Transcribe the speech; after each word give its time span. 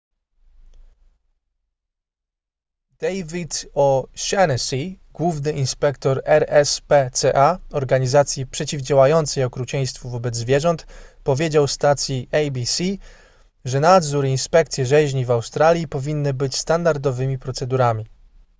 david 2.99 3.65
o'shannessy 3.73 4.95
główny 5.13 5.51
inspektor 5.51 6.21
rspca 6.25 7.59
organizacji 7.71 8.45
przeciwdziałającej 8.47 9.43
okrucieństwu 9.43 10.09
wobec 10.09 10.35
zwierząt 10.35 10.87
powiedział 11.23 11.67
stacji 11.67 12.29
abc 12.31 12.83
że 13.65 13.79
nadzór 13.79 14.25
i 14.25 14.29
inspekcje 14.31 14.85
rzeźni 14.85 15.25
w 15.25 15.31
australii 15.31 15.87
powinny 15.87 16.33
być 16.33 16.55
standardowymi 16.57 17.39
procedurami 17.39 18.05